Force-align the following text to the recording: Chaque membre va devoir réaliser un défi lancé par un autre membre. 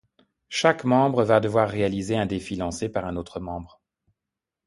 Chaque 0.49 0.83
membre 0.83 1.23
va 1.23 1.39
devoir 1.39 1.69
réaliser 1.69 2.17
un 2.17 2.25
défi 2.25 2.55
lancé 2.55 2.89
par 2.89 3.05
un 3.05 3.17
autre 3.17 3.39
membre. 3.39 3.79